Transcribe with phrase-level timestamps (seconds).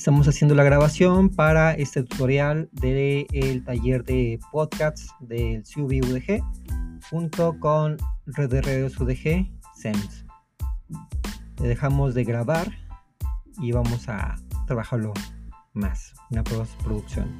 [0.00, 6.42] Estamos haciendo la grabación para este tutorial del taller de podcasts del CUB UDG
[7.10, 10.24] junto con Red de Redes UDG SEMS.
[11.60, 12.72] Le dejamos de grabar
[13.60, 15.12] y vamos a trabajarlo
[15.74, 17.38] más, una postproducción.